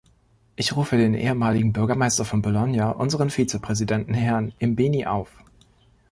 Ich 0.55 0.75
rufe 0.75 0.97
den 0.97 1.13
ehemaligen 1.13 1.73
Bürgermeister 1.73 2.25
von 2.25 2.41
Bologna, 2.41 2.89
unseren 2.89 3.29
Vizepräsidenten 3.29 4.15
Herrn 4.15 4.51
Imbeni 4.57 5.05
auf. 5.05 5.29